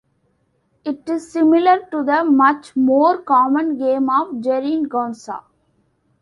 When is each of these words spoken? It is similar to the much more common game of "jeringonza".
It 0.83 1.07
is 1.07 1.31
similar 1.31 1.81
to 1.91 2.03
the 2.03 2.23
much 2.23 2.75
more 2.75 3.21
common 3.21 3.77
game 3.77 4.09
of 4.09 4.29
"jeringonza". 4.41 5.41